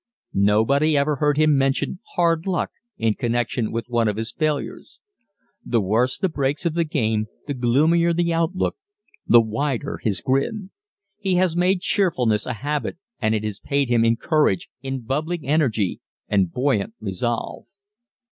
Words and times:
Nobody 0.33 0.97
ever 0.97 1.17
heard 1.17 1.37
him 1.37 1.55
mention 1.55 1.99
"hard 2.15 2.47
luck" 2.47 2.71
in 2.97 3.13
connection 3.13 3.71
with 3.71 3.85
one 3.87 4.07
of 4.07 4.17
his 4.17 4.31
failures. 4.31 4.99
The 5.63 5.79
worse 5.79 6.17
the 6.17 6.27
breaks 6.27 6.65
of 6.65 6.73
the 6.73 6.83
game, 6.83 7.27
the 7.45 7.53
gloomier 7.53 8.11
the 8.11 8.33
outlook, 8.33 8.77
the 9.27 9.39
wider 9.41 9.99
his 10.01 10.19
grin. 10.19 10.71
He 11.19 11.35
has 11.35 11.55
made 11.55 11.81
cheerfulness 11.81 12.47
a 12.47 12.53
habit, 12.53 12.97
and 13.21 13.35
it 13.35 13.43
has 13.43 13.59
paid 13.59 13.89
him 13.89 14.03
in 14.03 14.15
courage, 14.15 14.69
in 14.81 15.01
bubbling 15.01 15.45
energy, 15.45 16.01
and 16.27 16.51
buoyant 16.51 16.95
resolve. 16.99 17.67